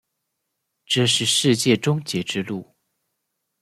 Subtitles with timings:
[0.83, 2.73] 这是世界终结之路。